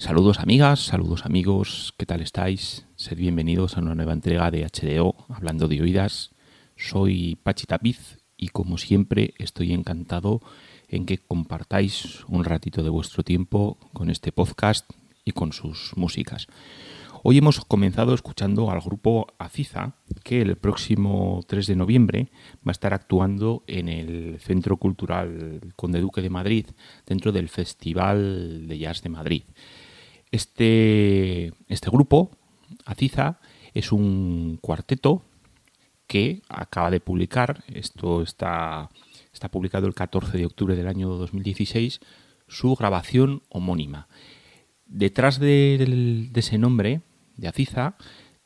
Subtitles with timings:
[0.00, 2.86] Saludos amigas, saludos amigos, ¿qué tal estáis?
[2.94, 6.30] Sed bienvenidos a una nueva entrega de HDO, hablando de oídas.
[6.76, 10.40] Soy Pachi Tapiz y como siempre estoy encantado
[10.86, 14.88] en que compartáis un ratito de vuestro tiempo con este podcast
[15.24, 16.46] y con sus músicas.
[17.24, 22.28] Hoy hemos comenzado escuchando al grupo Aziza, que el próximo 3 de noviembre
[22.58, 26.66] va a estar actuando en el Centro Cultural Conde Duque de Madrid,
[27.04, 29.42] dentro del Festival de Jazz de Madrid.
[30.30, 32.30] Este, este grupo,
[32.84, 33.40] Aziza,
[33.74, 35.22] es un cuarteto
[36.06, 38.90] que acaba de publicar, esto está,
[39.32, 42.00] está publicado el 14 de octubre del año 2016,
[42.46, 44.08] su grabación homónima.
[44.86, 47.02] Detrás de, ese nombre,
[47.36, 47.96] de Aziza,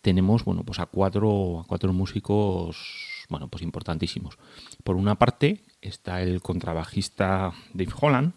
[0.00, 4.38] tenemos bueno, pues a, cuatro, a cuatro músicos bueno, pues importantísimos.
[4.84, 8.34] Por una parte está el contrabajista Dave Holland,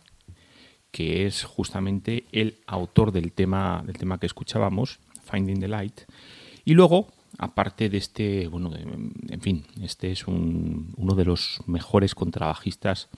[0.95, 6.03] que es justamente el autor del tema, del tema que escuchábamos, Finding the Light.
[6.63, 13.09] Y luego, aparte de este, bueno, en fin, este es uno de los mejores contrabajistas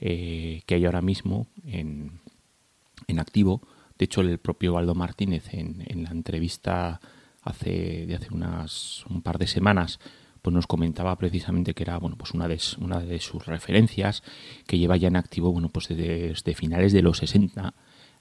[0.00, 2.18] eh, que hay ahora mismo en,
[3.16, 3.62] activo.
[3.98, 7.00] De hecho, el propio Aldo Martínez en, la entrevista
[7.42, 10.00] hace, de hace unas, un par de semanas
[10.42, 14.22] pues nos comentaba precisamente que era bueno pues una de, una de sus referencias
[14.66, 17.74] que lleva ya en activo bueno pues desde, finales de los 60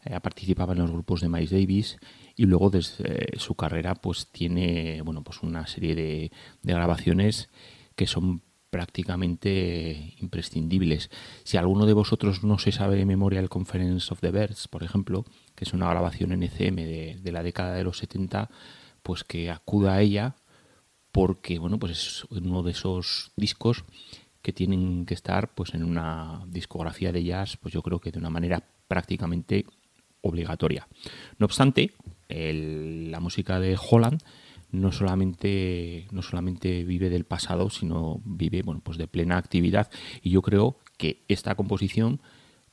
[0.05, 1.97] eh, participaba en los grupos de Miles Davis
[2.35, 6.31] y luego desde su carrera pues tiene bueno pues una serie de,
[6.63, 7.49] grabaciones
[7.95, 11.09] que son prácticamente imprescindibles.
[11.43, 14.83] Si alguno de vosotros no se sabe de memoria el Conference of the Birds, por
[14.83, 15.25] ejemplo,
[15.55, 18.49] que es una grabación NCM de, de la década de los 70,
[19.03, 20.35] pues que acuda a ella
[21.11, 23.83] porque bueno, pues es uno de esos discos
[24.41, 28.19] que tienen que estar pues en una discografía de jazz, pues yo creo que de
[28.19, 29.65] una manera prácticamente
[30.21, 30.87] obligatoria.
[31.37, 31.93] No obstante,
[32.29, 34.21] la música de Holland
[34.71, 39.89] no solamente, no solamente vive del pasado, sino vive bueno, pues de plena actividad.
[40.21, 42.21] Y yo creo que esta composición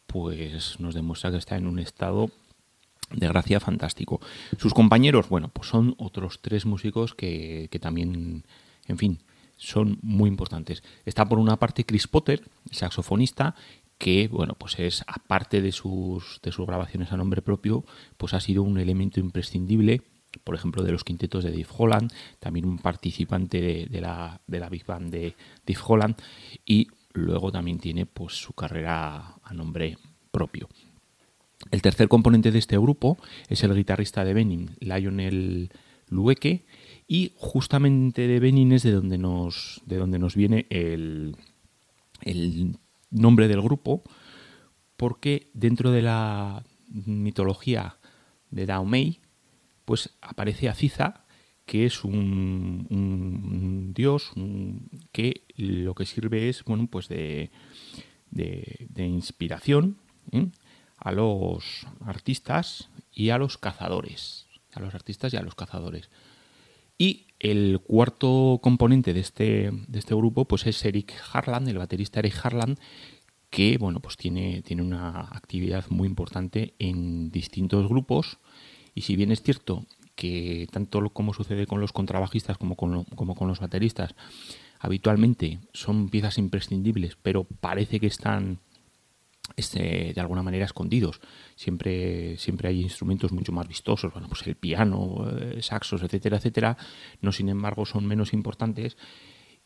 [0.07, 2.31] pues nos demuestra que está en un estado
[3.11, 4.21] de gracia fantástico.
[4.59, 8.45] Sus compañeros, bueno, pues son otros tres músicos que, también,
[8.87, 9.19] en fin,
[9.57, 10.83] son muy importantes.
[11.05, 13.55] Está por una parte Chris Potter, saxofonista,
[13.99, 17.85] que, bueno, pues es, aparte de sus, de sus grabaciones a nombre propio,
[18.17, 20.03] pues ha sido un elemento imprescindible,
[20.45, 24.61] por ejemplo, de los quintetos de Dave Holland, también un participante de, de, la, de
[24.61, 25.35] la Big Band de
[25.67, 26.17] Dave Holland,
[26.65, 29.99] y luego también tiene pues su carrera a nombre
[30.31, 30.69] propio.
[31.71, 35.71] El tercer componente de este grupo es el guitarrista de Benin, Lionel
[36.09, 36.65] Lueke,
[37.07, 41.37] y justamente de Benin es de donde nos, de donde nos viene el,
[43.11, 44.03] nombre del grupo,
[44.97, 47.99] porque dentro de la mitología
[48.51, 49.21] de Daomei,
[49.85, 51.25] pues aparece Aziza,
[51.67, 54.33] que es un, dios
[55.13, 57.51] que lo que sirve es bueno pues de,
[58.31, 59.99] de, inspiración
[60.33, 60.49] ¿eh?
[60.99, 64.47] A los artistas y a los cazadores.
[64.75, 66.11] A los artistas y a los cazadores.
[66.99, 72.19] Y el cuarto componente de este, de este grupo pues es Eric Harland, el baterista
[72.19, 72.79] Eric Harland,
[73.51, 78.39] que bueno, pues tiene, tiene una actividad muy importante en distintos grupos.
[78.95, 79.87] Y si bien es cierto
[80.17, 84.17] que tanto como sucede con los contrabajistas como con, como con los bateristas,
[84.81, 88.59] habitualmente son piezas imprescindibles, pero parece que están
[89.57, 91.21] este, de alguna manera escondidos.
[91.57, 96.77] Siempre, siempre hay instrumentos mucho más vistosos, bueno, pues el piano, eh, saxos, etcétera, etcétera.
[97.21, 98.97] No, sin embargo, son menos importantes.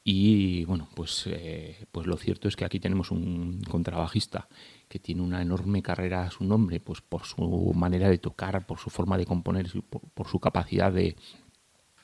[0.04, 4.48] Y bueno, pues, eh, pues lo cierto es que aquí tenemos un contrabajista
[4.88, 8.78] que tiene una enorme carrera a su nombre, pues por su manera de tocar, por
[8.78, 9.70] su forma de componer,
[10.14, 11.14] por, su capacidad de,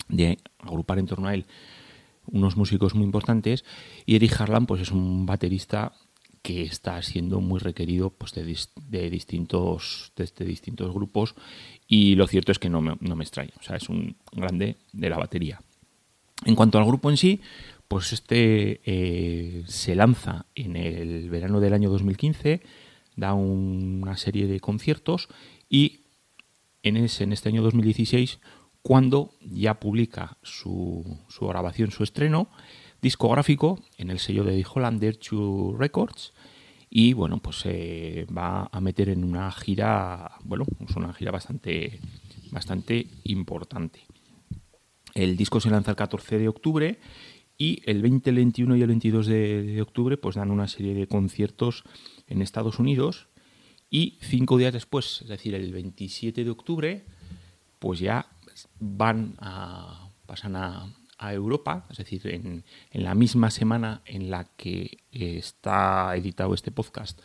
[0.09, 1.47] de agrupar en torno a él
[2.31, 3.65] unos músicos muy importantes.
[4.07, 5.93] Y Eric Harlan, pues es un baterista
[6.43, 8.45] que está siendo muy requerido pues, de,
[9.11, 11.35] distintos, de, distintos grupos
[11.87, 14.77] y lo cierto es que no me, no me extraña, o sea, es un grande
[14.93, 15.61] de la batería.
[16.45, 17.41] En cuanto al grupo en sí,
[17.89, 22.61] pues este eh, se lanza en el verano del año 2015,
[23.17, 25.29] da una serie de conciertos
[25.69, 26.01] y
[26.83, 28.39] en, ese, en este año 2016,
[28.83, 32.49] cuando ya publica su, su grabación, su estreno,
[33.01, 36.33] discográfico en el sello de Hollander 2 Records
[36.91, 42.01] y bueno, pues se va a meter en una gira, bueno, es una gira bastante,
[42.51, 44.01] bastante importante.
[45.15, 46.99] El disco se lanza el 14 de octubre
[47.59, 51.09] y el 20, el 21 y el 22 de, octubre pues dan una serie de
[51.09, 51.85] conciertos
[52.29, 53.29] en Estados Unidos
[53.91, 57.05] Y cinco días después, es decir, el 27 de octubre,
[57.79, 58.27] pues ya
[58.79, 66.15] van a, pasan a, Europa, es decir, en, la misma semana en la que está
[66.17, 67.21] editado este podcast,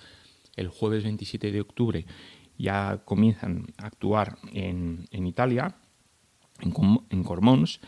[0.55, 2.05] el jueves 27 de octubre,
[2.57, 5.75] ya comienzan a actuar en, Italia,
[6.59, 6.73] en,
[7.09, 7.79] en Cormons,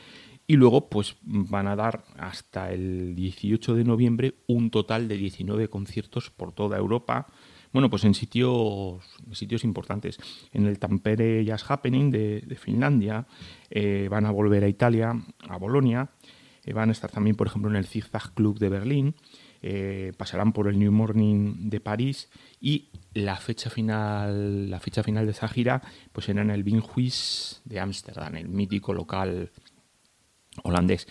[0.47, 5.69] y luego pues van a dar hasta el 18 de noviembre un total de 19
[5.69, 7.27] conciertos por toda Europa,
[7.75, 9.03] bueno, pues en sitios,
[9.33, 10.17] sitios importantes.
[10.53, 13.27] En el Tampere Jazz Happening de, Finlandia,
[13.69, 15.13] eh, van a volver a Italia,
[15.49, 16.07] a Bolonia,
[16.63, 19.15] eh, van a estar también, por ejemplo, en el Zigzag Club de Berlín,
[19.61, 22.29] eh, pasarán por el New Morning de París
[22.61, 25.81] y la fecha final, la fecha final de esa gira,
[26.13, 29.51] pues será en el Binhuis de Ámsterdam, el mítico local
[30.63, 31.09] holandés.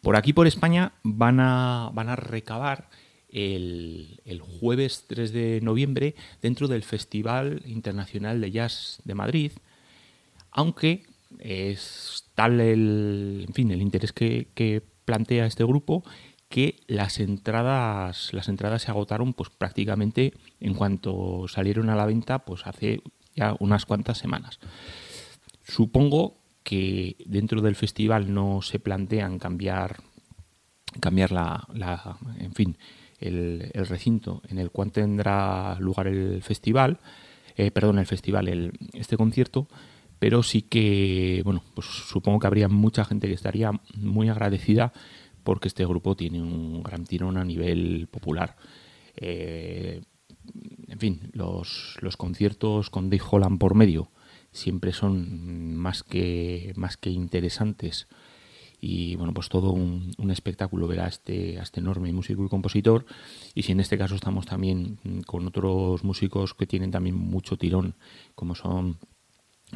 [0.00, 2.88] Por aquí, por España, van a, van a recabar
[3.28, 9.52] el, jueves 3 de noviembre dentro del Festival Internacional de Jazz de Madrid,
[10.50, 11.04] aunque
[11.38, 16.02] es tal el, en fin, el interés que, plantea este grupo
[16.48, 22.40] que las entradas las entradas se agotaron pues prácticamente en cuanto salieron a la venta
[22.40, 23.02] pues hace
[23.36, 24.58] ya unas cuantas semanas.
[25.62, 30.02] Supongo que dentro del festival no se plantean cambiar
[30.98, 32.76] cambiar la, la en fin
[33.20, 36.98] el, recinto en el cual tendrá lugar el festival,
[37.56, 39.68] eh, perdón, el festival, el, este concierto,
[40.18, 44.92] pero sí que, bueno, pues supongo que habría mucha gente que estaría muy agradecida
[45.42, 48.56] porque este grupo tiene un gran tirón a nivel popular.
[49.16, 50.02] Eh,
[50.88, 54.10] en fin, los, los, conciertos con Dave Holland por medio
[54.52, 58.06] siempre son más que, más que interesantes
[58.80, 63.06] y bueno, pues todo un, espectáculo ver a este, a este enorme músico y compositor.
[63.54, 67.94] Y si en este caso estamos también con otros músicos que tienen también mucho tirón
[68.34, 68.98] como son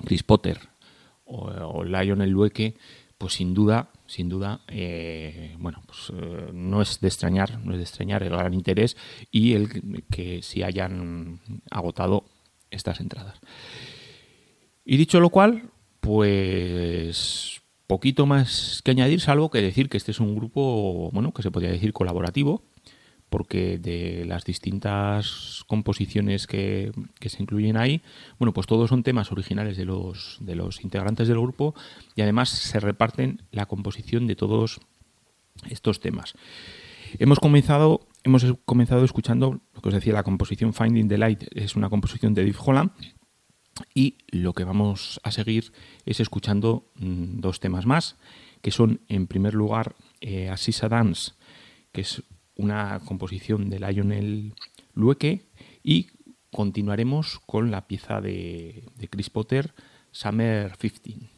[0.05, 0.61] Chris Potter
[1.25, 2.75] o, Lionel Lueke
[3.19, 7.79] pues sin duda sin duda eh, bueno pues eh, no es de extrañar no es
[7.79, 8.97] de extrañar el gran interés
[9.31, 11.41] y el que si hayan
[11.71, 12.25] agotado
[12.71, 13.39] estas entradas.
[14.85, 17.60] Y dicho lo cual pues
[17.91, 21.51] poquito más que añadir, salvo que decir que este es un grupo, bueno, que se
[21.51, 22.63] podría decir colaborativo,
[23.29, 28.01] porque de las distintas composiciones que, se incluyen ahí,
[28.39, 31.75] bueno, pues todos son temas originales de los, de los integrantes del grupo
[32.15, 34.79] y además se reparten la composición de todos
[35.69, 36.35] estos temas.
[37.19, 41.75] Hemos comenzado, hemos comenzado escuchando lo que os decía, la composición Finding the Light es
[41.75, 42.93] una composición de Dave Holland
[43.95, 45.73] y lo que vamos a seguir
[46.07, 48.17] es escuchando mm, dos temas más,
[48.63, 51.33] que son en primer lugar eh, Asisa Dance,
[51.93, 52.23] que es
[52.57, 54.55] una composición de Lionel
[54.95, 55.47] Lueke,
[55.83, 56.09] y
[56.51, 59.73] continuaremos con la pieza de, Chris Potter,
[60.11, 61.29] Summer 15.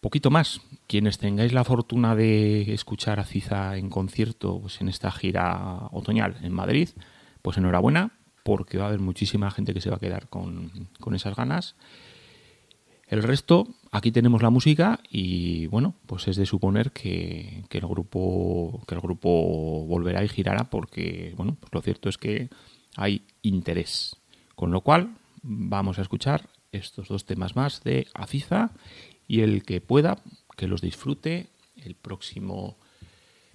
[0.00, 0.60] Poquito más.
[0.86, 6.36] Quienes tengáis la fortuna de escuchar a Ciza en concierto pues en esta gira otoñal
[6.42, 6.88] en Madrid,
[7.42, 8.17] pues enhorabuena,
[8.48, 11.76] porque va a haber muchísima gente que se va a quedar con, esas ganas.
[13.06, 18.82] El resto, aquí tenemos la música y bueno, pues es de suponer que, el grupo
[18.88, 22.48] que el grupo volverá y girará porque bueno, pues lo cierto es que
[22.96, 24.16] hay interés.
[24.54, 28.70] Con lo cual, vamos a escuchar estos dos temas más de Aziza
[29.26, 30.22] y el que pueda
[30.56, 32.78] que los disfrute el próximo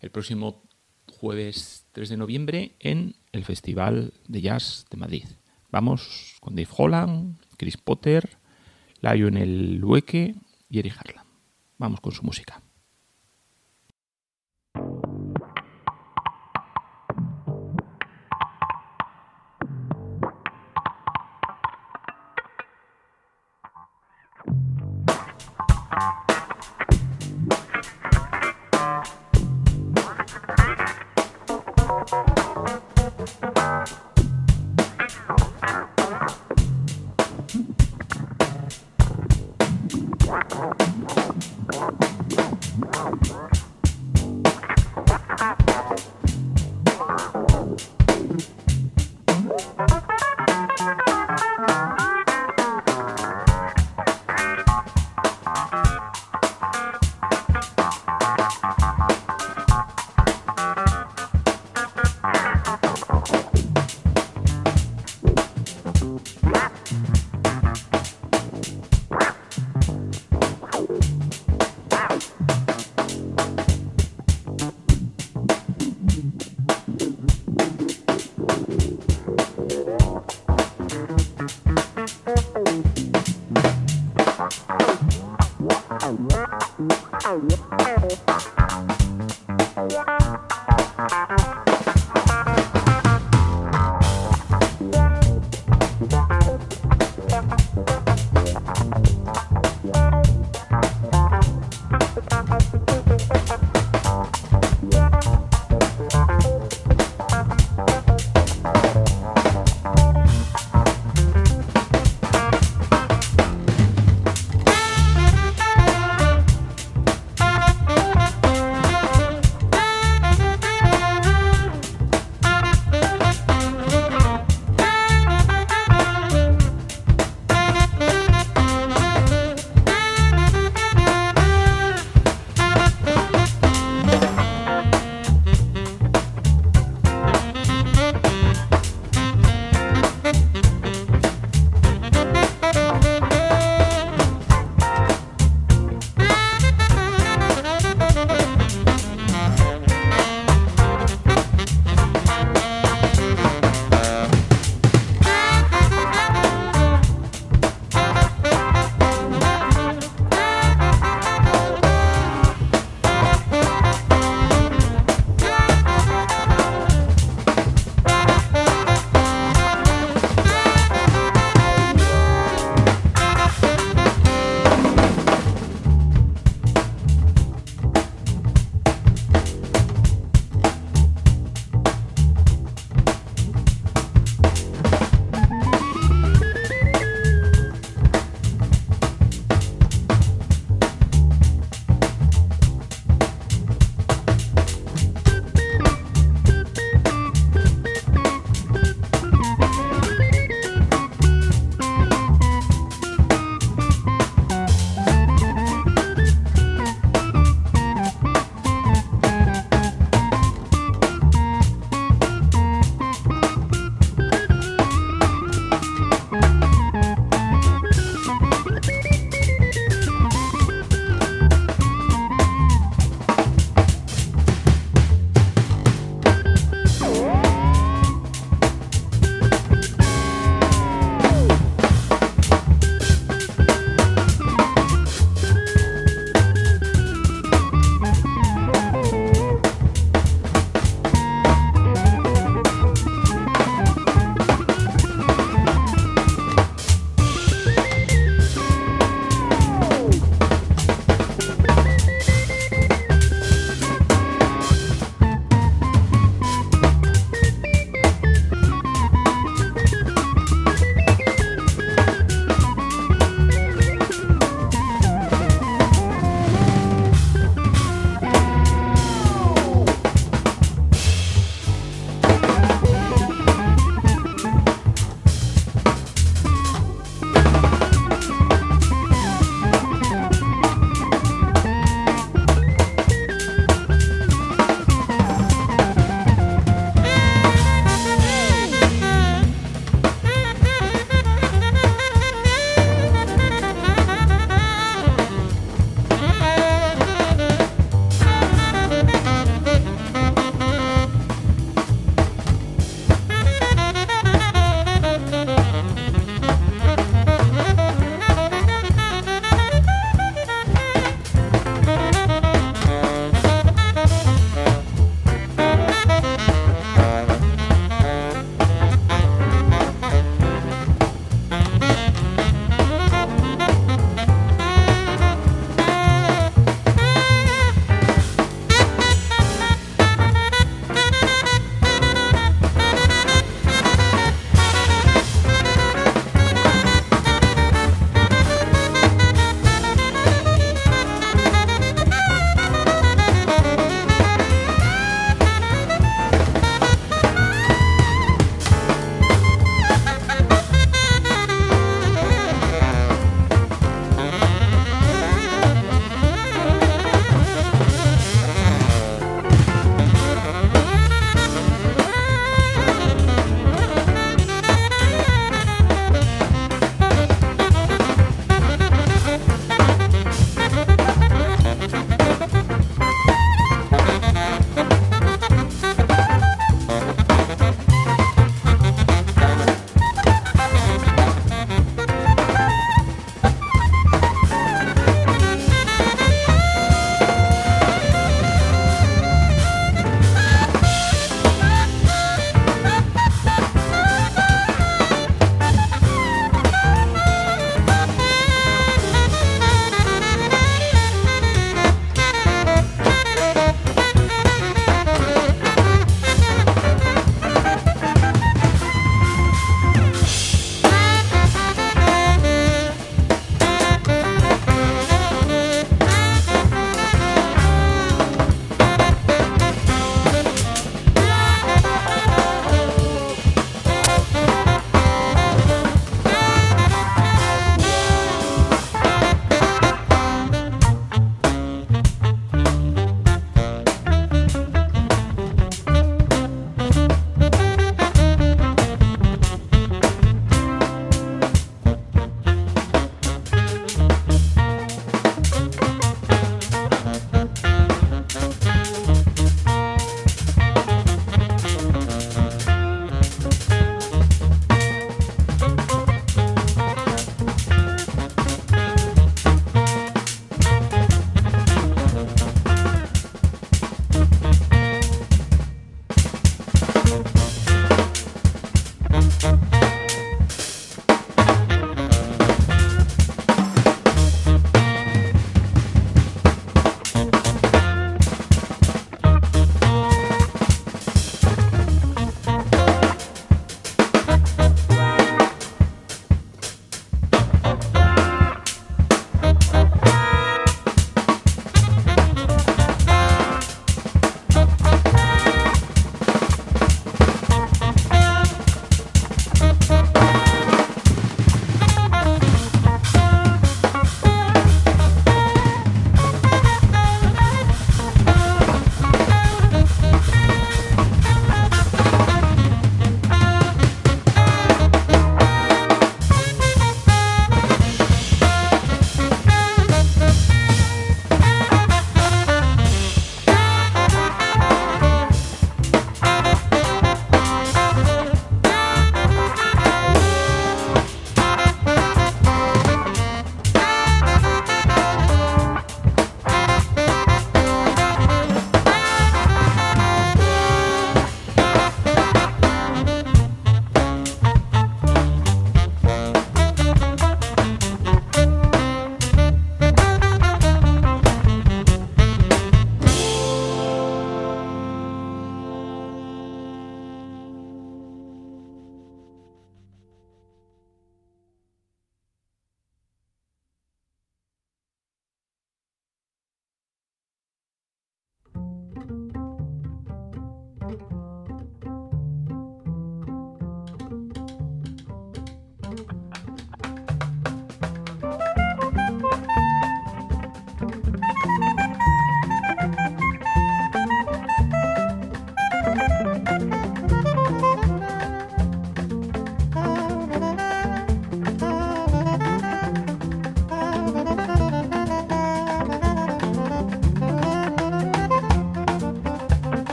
[0.00, 0.64] el próximo
[1.10, 5.24] jueves 3 de noviembre en el Festival de Jazz de Madrid.
[5.70, 8.38] Vamos con Dave Holland, Chris Potter,
[9.00, 10.34] Lionel Lueque
[10.68, 11.26] y Eric Harlan.
[11.78, 12.62] Vamos con su música.